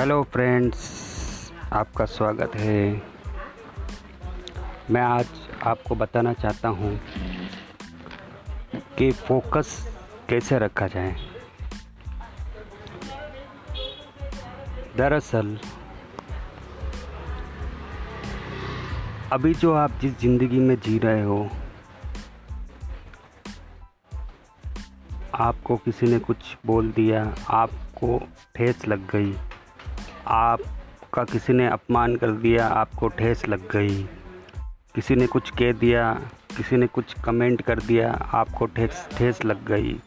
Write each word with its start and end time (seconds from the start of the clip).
Hello 0.00 0.22
friends 0.22 1.52
आपका 1.72 2.04
स्वागत 2.04 2.54
है। 2.56 3.02
मैं 4.90 5.00
आज 5.00 5.26
आपको 5.62 5.94
बताना 5.94 6.32
चाहता 6.32 6.68
हूँ 6.68 7.00
कि 8.98 9.10
फोकस 9.12 9.72
कैसे 10.28 10.58
रखा 10.58 10.86
जाए। 10.86 11.16
दरअसल, 14.96 15.58
अभी 19.32 19.54
जो 19.54 19.74
आप 19.74 20.00
जिस 20.00 20.18
ज़िंदगी 20.20 20.58
में 20.58 20.76
जी 20.76 20.98
रहे 20.98 21.22
हो, 21.22 21.50
आपको 25.34 25.76
किसी 25.76 26.06
ने 26.06 26.18
कुछ 26.18 26.56
बोल 26.66 26.90
दिया, 26.90 27.34
आपको 27.50 28.20
ठेस 28.56 28.88
लग 28.88 29.10
गई। 29.10 29.36
आपका 30.26 31.24
किसी 31.24 31.52
ने 31.52 31.66
अपमान 31.66 32.16
कर 32.16 32.30
दिया, 32.30 32.66
आपको 32.66 33.08
ठेस 33.08 33.48
लग 33.48 33.70
गई। 33.70 34.08
किसी 34.94 35.14
ने 35.14 35.26
कुछ 35.26 35.50
कह 35.50 35.72
दिया, 35.72 36.14
किसी 36.56 36.76
ने 36.76 36.86
कुछ 36.86 37.14
कमेंट 37.24 37.62
कर 37.62 37.78
दिया, 37.78 38.12
आपको 38.12 38.66
ठेस 38.66 39.08
ठेस 39.12 39.44
लग 39.44 39.66
गई। 39.66 40.00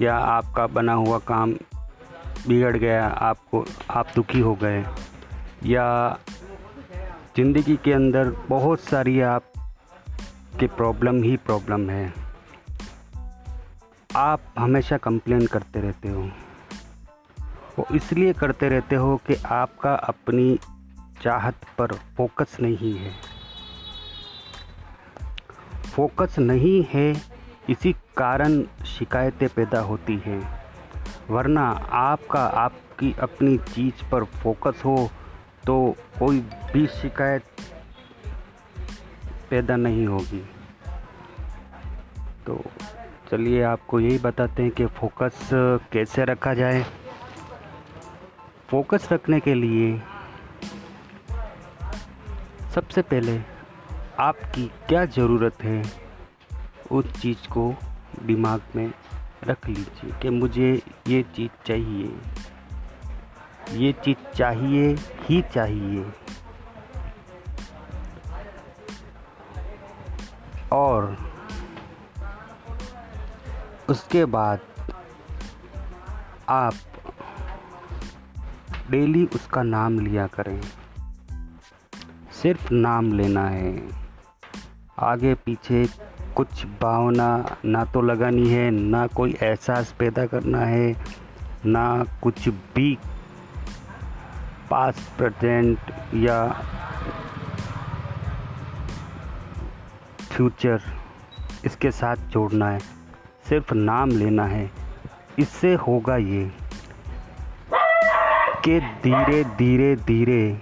या 0.00 0.16
आपका 0.16 0.66
बना 0.66 0.92
हुआ 0.92 1.18
काम 1.18 1.52
बिगड़ 2.48 2.76
गया, 2.76 3.06
आपको, 3.06 3.64
आप 3.90 4.06
दुखी 4.14 4.40
हो 4.40 4.54
गए। 4.54 4.84
या 5.66 6.18
ज़िंदगी 7.36 7.76
के 7.76 7.92
अंदर 7.92 8.30
बहुत 8.48 8.80
सारी 8.80 9.20
आप 9.20 9.44
की 10.60 10.66
प्रॉब्लम 10.66 11.22
ही 11.22 11.36
प्रॉब्लम 11.36 11.90
है। 11.90 12.12
आप 14.16 14.40
हमेशा 14.58 14.96
कंप्लेन 14.96 15.46
करते 15.46 15.80
रहते 15.80 16.08
हो। 16.08 16.30
वो 17.78 17.86
इसलिए 17.94 18.32
करते 18.32 18.68
रहते 18.68 18.96
हो 18.96 19.16
कि 19.26 19.34
आपका 19.46 19.94
अपनी 19.94 20.58
चाहत 21.22 21.54
पर 21.78 21.92
फोकस 22.16 22.56
नहीं 22.60 22.94
है। 22.94 23.12
फोकस 25.94 26.38
नहीं 26.38 26.84
है, 26.92 27.10
इसी 27.70 27.92
कारण 28.16 28.62
शिकायतें 28.86 29.48
पैदा 29.48 29.80
होती 29.80 30.16
हैं। 30.26 30.40
वरना 31.30 31.68
आपका, 31.92 32.44
आपकी 32.44 33.14
अपनी 33.20 33.56
चीज़ 33.58 34.08
पर 34.10 34.24
फोकस 34.24 34.82
हो 34.84 35.10
तो 35.66 35.94
कोई 36.18 36.40
भी 36.72 36.86
शिकायत 36.86 37.44
पैदा 39.50 39.76
नहीं 39.76 40.06
होगी। 40.06 40.44
तो 42.46 42.60
चलिए 43.30 43.62
आपको 43.62 44.00
यही 44.00 44.18
बताते 44.18 44.62
हैं 44.62 44.70
कि 44.70 44.86
फोकस 44.86 45.48
कैसे 45.92 46.24
रखा 46.24 46.54
जाए। 46.54 46.84
फोकस 48.70 49.08
रखने 49.12 49.38
के 49.40 49.54
लिए 49.54 49.98
सबसे 52.74 53.02
पहले 53.02 53.40
आपकी 54.18 54.66
क्या 54.88 55.04
ज़रूरत 55.06 55.62
है, 55.62 55.82
उस 56.92 57.12
चीज़ 57.20 57.48
को 57.48 57.74
दिमाग 58.22 58.62
में 58.76 58.92
रख 59.44 59.68
लीजिए 59.68 60.12
कि 60.22 60.30
मुझे 60.30 60.70
ये 61.06 61.22
चीज़ 61.36 61.50
चाहिए, 61.66 62.16
ये 63.72 63.92
चीज़ 64.04 64.36
चाहिए 64.36 64.94
ही 65.20 65.42
चाहिए। 65.54 66.06
और 70.72 71.16
उसके 73.88 74.24
बाद 74.24 74.60
आप 76.48 76.74
डेली 78.94 79.26
उसका 79.26 79.62
नाम 79.62 79.98
लिया 79.98 80.26
करें। 80.26 80.60
सिर्फ़ 82.42 82.72
नाम 82.72 83.12
लेना 83.12 83.48
है। 83.48 83.88
आगे 84.98 85.34
पीछे 85.34 85.88
कुछ 86.36 86.66
भावना 86.66 87.56
ना 87.64 87.84
तो 87.84 88.02
लगानी 88.02 88.48
है, 88.48 88.70
ना 88.70 89.06
कोई 89.06 89.36
एहसास 89.42 89.94
पैदा 89.98 90.26
करना 90.26 90.58
है, 90.58 90.96
ना 91.66 92.04
कुछ 92.22 92.48
भी 92.48 92.98
पास, 94.70 95.14
प्रेजेंट 95.18 95.78
या 96.14 96.48
फ्यूचर 100.32 100.82
इसके 101.64 101.90
साथ 101.90 102.16
जोड़ना 102.16 102.70
है। 102.70 102.78
सिर्फ़ 103.48 103.74
नाम 103.74 104.10
लेना 104.10 104.44
है। 104.44 104.70
इससे 105.38 105.74
होगा 105.74 106.16
ये। 106.16 106.63
कि 108.64 108.78
धीरे 108.80 109.44
धीरे 109.44 109.96
धीरे 109.96 110.60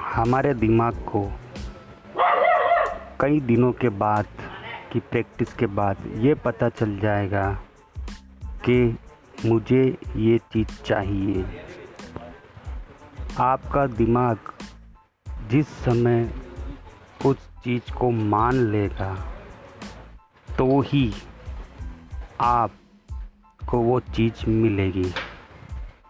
हमारे 0.00 0.54
दिमाग 0.54 0.94
को 1.08 1.22
कई 3.20 3.40
दिनों 3.40 3.72
के 3.72 3.88
बाद 3.88 4.26
की 4.92 5.00
प्रैक्टिस 5.00 5.52
के 5.54 5.66
बाद 5.66 5.96
ये 6.16 6.34
पता 6.34 6.68
चल 6.68 6.98
जाएगा 6.98 7.44
कि 8.64 8.98
मुझे 9.46 9.82
ये 10.16 10.38
चीज़ 10.38 10.82
चाहिए। 10.82 11.44
आपका 13.40 13.86
दिमाग 13.86 14.38
जिस 15.50 15.68
समय 15.68 16.30
उस 17.26 17.48
चीज़ 17.64 17.92
को 17.94 18.10
मान 18.10 18.54
लेगा 18.54 19.14
तो 20.48 20.80
ही 20.80 21.14
आप 22.40 22.70
को 23.68 23.78
वो 23.78 24.00
चीज़ 24.00 24.50
मिलेगी। 24.50 25.10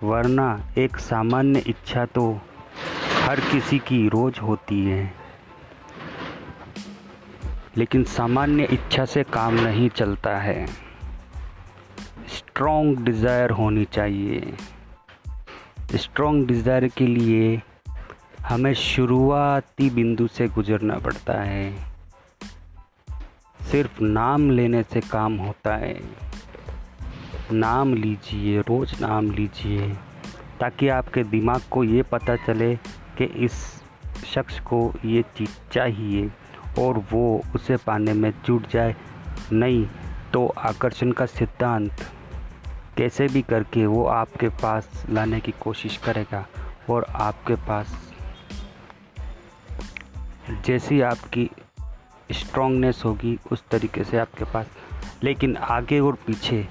वरना 0.02 0.68
एक 0.78 0.96
सामान्य 0.96 1.58
इच्छा 1.58 2.04
तो 2.04 2.40
हर 3.24 3.40
किसी 3.40 3.78
की 3.78 4.08
रोज़ 4.08 4.40
होती 4.40 4.86
है। 4.86 5.14
लेकिन 7.76 8.04
सामान्य 8.04 8.64
इच्छा 8.64 9.04
से 9.04 9.22
काम 9.22 9.54
नहीं 9.54 9.88
चलता 9.88 10.36
है। 10.36 10.66
स्ट्रॉन्ग 12.28 12.98
डिज़ायर 12.98 13.50
होनी 13.50 13.84
चाहिए। 13.84 14.54
स्ट्रॉन्ग 15.94 16.46
डिज़ायर 16.46 16.88
के 16.88 17.06
लिए 17.06 17.62
हमें 18.40 18.74
शुरुआती 18.74 19.90
बिंदु 19.90 20.26
से 20.26 20.48
गुजरना 20.48 20.98
पड़ता 20.98 21.42
है। 21.42 21.92
सिर्फ़ 23.70 24.02
नाम 24.02 24.50
लेने 24.50 24.82
से 24.82 25.00
काम 25.00 25.36
होता 25.36 25.76
है। 25.76 26.25
नाम 27.52 27.94
लीजिए, 27.94 28.60
रोज़ 28.60 29.00
नाम 29.00 29.30
लीजिए, 29.30 29.88
ताकि 30.60 30.88
आपके 30.88 31.24
दिमाग 31.24 31.62
को 31.70 31.84
ये 31.84 32.02
पता 32.02 32.36
चले 32.36 32.76
कि 33.18 33.24
इस 33.24 33.52
शख्स 34.34 34.60
को 34.60 34.94
ये 35.04 35.22
चीज़ 35.22 35.72
चाहिए 35.72 36.30
और 36.78 37.04
वो 37.12 37.42
उसे 37.54 37.76
पाने 37.76 38.12
में 38.12 38.32
जुट 38.44 38.68
जाए। 38.68 38.96
नहीं 39.52 39.86
तो 40.32 40.46
आकर्षण 40.58 41.12
का 41.12 41.26
सिद्धांत 41.26 41.92
कैसे 42.96 43.26
भी 43.26 43.42
करके 43.42 43.86
वो 43.86 44.04
आपके 44.06 44.48
पास 44.48 45.06
लाने 45.10 45.40
की 45.40 45.52
कोशिश 45.60 45.96
करेगा 45.96 46.46
और 46.90 47.06
आपके 47.10 47.54
पास, 47.54 48.12
जैसी 50.64 51.00
आपकी 51.00 51.50
स्ट्रॉन्गनेस 52.32 53.02
होगी, 53.04 53.38
उस 53.52 53.64
तरीके 53.70 54.04
से 54.04 54.18
आपके 54.18 54.44
पास। 54.44 54.66
लेकिन 55.22 55.56
आगे 55.56 56.00
और 56.00 56.18
पीछे 56.26 56.68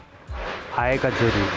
आएगा 0.78 1.10
ज़रूर। 1.10 1.50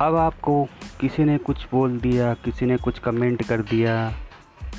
अब 0.00 0.16
आपको 0.16 0.64
किसी 1.00 1.24
ने 1.24 1.38
कुछ 1.38 1.66
बोल 1.72 1.98
दिया, 1.98 2.34
किसी 2.34 2.66
ने 2.66 2.76
कुछ 2.76 2.98
कमेंट 2.98 3.48
कर 3.48 3.62
दिया, 3.62 4.14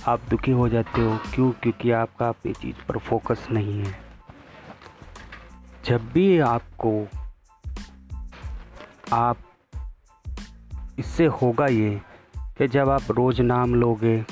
आप 0.08 0.22
दुखी 0.30 0.52
हो 0.52 0.70
जाते 0.70 1.02
हो। 1.02 1.18
क्यों? 1.34 1.52
क्योंकि 1.52 1.92
आपका 1.92 2.30
अपनी 2.30 2.54
चीज़ 2.54 2.86
पर 2.88 2.98
फोकस 2.98 3.48
नहीं 3.52 3.84
है। 3.84 4.00
जब 5.86 6.12
भी 6.12 6.40
आपको, 6.40 7.08
आप, 9.14 9.38
इससे 11.00 11.26
होगा 11.26 11.66
ये 11.66 12.02
कि 12.58 12.68
जब 12.68 12.90
आप 12.90 13.12
रोज़ 13.12 13.42
नाम 13.42 13.76
लोगे 13.76 14.26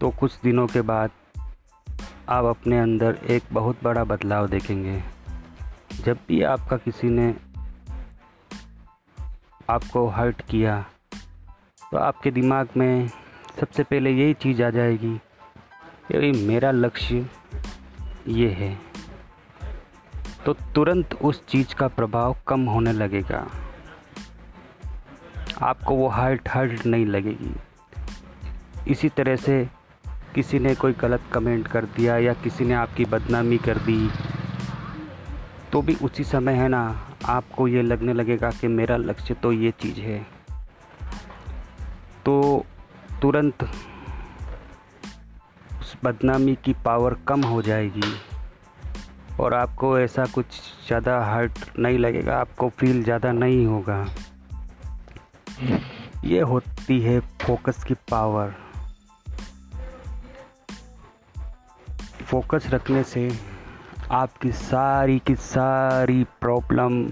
तो 0.00 0.10
कुछ 0.10 0.38
दिनों 0.44 0.66
के 0.66 0.80
बाद 0.80 1.10
आप 2.32 2.44
अपने 2.44 2.78
अंदर 2.78 3.18
एक 3.30 3.42
बहुत 3.52 3.78
बड़ा 3.82 4.04
बदलाव 4.04 4.46
देखेंगे। 4.48 5.02
जब 6.04 6.18
भी 6.28 6.42
आपका 6.42 6.76
किसी 6.76 7.08
ने 7.08 7.34
आपको 9.70 10.06
हर्ट 10.08 10.40
किया 10.42 10.84
तो 11.90 11.96
आपके 11.98 12.30
दिमाग 12.30 12.68
में 12.76 13.08
सबसे 13.60 13.82
पहले 13.82 14.10
यही 14.10 14.34
चीज़ 14.34 14.62
आ 14.62 14.70
जाएगी 14.70 15.14
कि 16.12 16.30
मेरा 16.46 16.70
लक्ष्य 16.70 17.26
ये 18.28 18.48
है। 18.50 18.78
तो 20.46 20.52
तुरंत 20.74 21.14
उस 21.14 21.46
चीज़ 21.46 21.74
का 21.74 21.88
प्रभाव 21.88 22.36
कम 22.46 22.64
होने 22.64 22.92
लगेगा। 22.92 23.46
आपको 25.62 25.94
वो 25.94 26.08
हर्ट 26.08 26.48
हर्ट 26.48 26.86
नहीं 26.86 27.06
लगेगी। 27.06 27.54
इसी 28.88 29.08
तरह 29.08 29.36
से 29.36 29.81
किसी 30.34 30.58
ने 30.58 30.74
कोई 30.74 30.92
गलत 30.92 31.22
कमेंट 31.32 31.66
कर 31.68 31.84
दिया 31.96 32.16
या 32.18 32.32
किसी 32.34 32.64
ने 32.64 32.74
आपकी 32.74 33.04
बदनामी 33.04 33.58
कर 33.58 33.78
दी 33.78 34.10
तो 35.72 35.80
भी 35.82 35.94
उसी 36.02 36.24
समय 36.24 36.52
है 36.52 36.68
ना, 36.68 36.82
आपको 37.24 37.66
ये 37.68 37.82
लगने 37.82 38.12
लगेगा 38.12 38.50
कि 38.50 38.68
मेरा 38.68 38.96
लक्ष्य 38.96 39.34
तो 39.34 39.52
ये 39.52 39.70
चीज़ 39.80 40.00
है। 40.00 40.18
तो 42.24 42.64
तुरंत 43.22 43.62
उस 45.80 45.96
बदनामी 46.04 46.56
की 46.64 46.72
पावर 46.84 47.16
कम 47.28 47.42
हो 47.42 47.62
जाएगी 47.62 48.12
और 49.40 49.54
आपको 49.54 49.98
ऐसा 49.98 50.26
कुछ 50.26 50.46
ज़्यादा 50.86 51.18
हर्ट 51.24 51.78
नहीं 51.78 51.98
लगेगा, 51.98 52.36
आपको 52.36 52.68
फील 52.68 53.02
ज़्यादा 53.04 53.32
नहीं 53.32 53.64
होगा। 53.66 54.06
ये 56.24 56.40
होती 56.42 57.00
है 57.00 57.18
फोकस 57.42 57.84
की 57.84 57.94
पावर। 58.10 58.54
फोकस 62.22 62.68
रखने 62.70 63.02
से 63.02 63.30
आपकी 64.10 64.52
सारी 64.52 65.18
की 65.18 65.34
सारी 65.34 66.24
प्रॉब्लम 66.40 67.06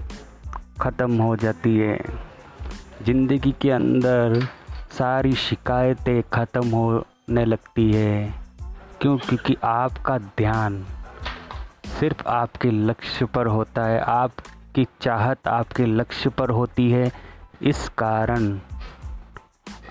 ख़त्म 0.81 1.21
हो 1.21 1.35
जाती 1.35 1.77
है। 1.77 1.97
ज़िंदगी 3.05 3.51
के 3.61 3.71
अंदर 3.71 4.39
सारी 4.91 5.33
शिकायतें 5.33 6.21
ख़त्म 6.33 6.67
होने 6.69 7.45
लगती 7.45 7.91
है 7.91 8.33
क्यों 9.01 9.17
क्योंकि 9.17 9.55
आपका 9.63 10.17
ध्यान 10.17 10.83
सिर्फ़ 11.99 12.27
आपके 12.27 12.71
लक्ष्य 12.71 13.25
पर 13.25 13.47
होता 13.47 13.85
है। 13.85 13.99
आपकी 13.99 14.85
चाहत 15.01 15.47
आपके 15.47 15.85
लक्ष्य 15.85 16.29
पर 16.29 16.49
होती 16.49 16.89
है। 16.91 17.11
इस 17.61 17.87
कारण 17.97 18.59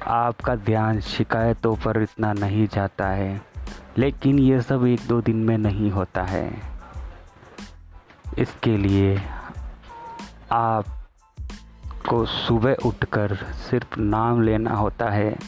आपका 0.06 0.54
ध्यान 0.56 1.00
शिकायतों 1.00 1.74
पर 1.76 2.02
इतना 2.02 2.32
नहीं 2.32 2.66
जाता 2.66 3.08
है। 3.08 3.49
लेकिन 3.98 4.38
ये 4.38 4.60
सब 4.60 4.86
एक 4.86 5.00
दो 5.08 5.20
दिन 5.20 5.36
में 5.36 5.58
नहीं 5.58 5.90
होता 5.90 6.22
है। 6.22 6.62
इसके 8.38 8.76
लिए 8.76 9.22
आपको 10.52 12.24
सुबह 12.26 12.76
उठकर 12.86 13.34
सिर्फ़ 13.36 14.00
नाम 14.00 14.42
लेना 14.42 14.74
होता 14.74 15.10
है। 15.10 15.38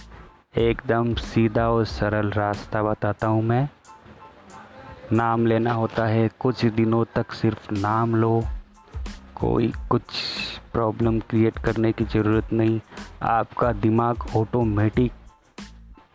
एकदम 0.59 1.15
सीधा 1.15 1.69
और 1.69 1.85
सरल 1.85 2.31
रास्ता 2.31 2.83
बताता 2.83 3.27
हूँ 3.27 3.43
मैं। 3.43 3.69
नाम 5.13 5.47
लेना 5.47 5.73
होता 5.73 6.07
है, 6.07 6.31
कुछ 6.41 6.65
दिनों 6.65 7.05
तक 7.15 7.33
सिर्फ़ 7.33 7.75
नाम 7.75 8.15
लो। 8.15 8.45
कोई 9.35 9.73
कुछ 9.91 10.03
प्रॉब्लम 10.73 11.21
क्रिएट 11.21 11.59
करने 11.59 11.93
की 11.93 12.05
ज़रूरत 12.05 12.53
नहीं। 12.53 12.81
आपका 13.23 13.73
दिमाग 13.73 14.17
ऑटोमेटिक 14.37 15.13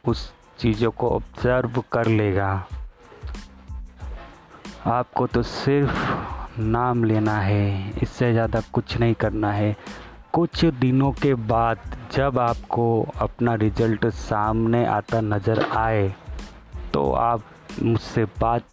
उस 0.07 0.33
चीज़ों 0.59 0.91
को 0.91 1.09
ऑब्ज़र्व 1.09 1.83
कर 1.91 2.07
लेगा। 2.07 2.51
आपको 4.87 5.27
तो 5.27 5.43
सिर्फ़ 5.43 6.59
नाम 6.61 7.03
लेना 7.03 7.37
है, 7.39 7.91
इससे 8.01 8.31
ज़्यादा 8.31 8.61
कुछ 8.73 8.97
नहीं 8.97 9.13
करना 9.15 9.51
है। 9.51 9.75
कुछ 10.33 10.63
दिनों 10.65 11.11
के 11.13 11.33
बाद 11.47 11.95
जब 12.13 12.39
आपको 12.39 12.85
अपना 13.19 13.53
रिज़ल्ट 13.55 14.05
सामने 14.07 14.85
आता 14.85 15.21
नज़र 15.23 15.63
आए 15.77 16.07
तो 16.93 17.11
आप 17.13 17.43
मुझसे 17.81 18.25
बात 18.41 18.63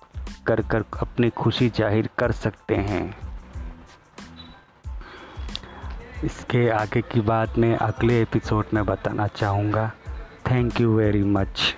कर 0.46 0.60
कर 0.62 0.84
अपनी 1.00 1.30
खुशी 1.32 1.68
ज़ाहिर 1.70 2.08
कर 2.18 2.32
सकते 2.34 2.76
हैं। 2.76 3.04
इसके 6.24 6.68
आगे 6.72 7.02
की 7.02 7.20
बात 7.22 7.58
मैं 7.58 7.76
अगले 7.78 8.20
एपिसोड 8.22 8.66
में 8.74 8.84
बताना 8.86 9.26
चाहूँगा। 9.26 9.90
thank 10.44 10.78
you 10.78 10.96
very 10.96 11.24
much. 11.24 11.74